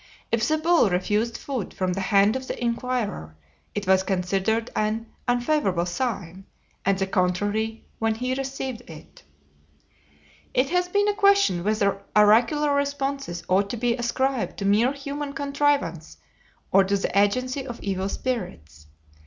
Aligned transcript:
If 0.31 0.47
the 0.47 0.57
bull 0.57 0.89
refused 0.89 1.37
food 1.37 1.75
from 1.75 1.93
the 1.93 2.01
hand 2.01 2.35
of 2.35 2.47
the 2.47 2.59
inquirer 2.59 3.37
it 3.75 3.85
was 3.85 4.01
considered 4.01 4.71
an 4.75 5.05
unfavorable 5.27 5.85
sign, 5.85 6.47
and 6.83 6.97
the 6.97 7.05
contrary 7.05 7.85
when 7.99 8.15
he 8.15 8.33
received 8.33 8.81
it. 8.89 9.21
It 10.55 10.71
has 10.71 10.87
been 10.87 11.07
a 11.07 11.13
question 11.13 11.63
whether 11.63 12.01
oracular 12.15 12.73
responses 12.73 13.43
ought 13.47 13.69
to 13.69 13.77
be 13.77 13.95
ascribed 13.95 14.57
to 14.57 14.65
mere 14.65 14.91
human 14.91 15.33
contrivance 15.33 16.17
or 16.71 16.83
to 16.83 16.97
the 16.97 17.15
agency 17.15 17.67
of 17.67 17.79
evil 17.83 18.09
spirits. 18.09 18.87